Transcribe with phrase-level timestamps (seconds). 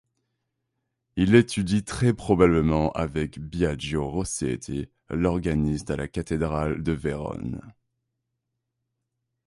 [1.15, 7.61] Il étudie très probablement avec Biagio Rossetti, l'organiste à la cathédrale de Vérone.